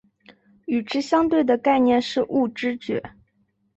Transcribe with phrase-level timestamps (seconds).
[0.65, 3.13] 与之相对的概念是物知觉。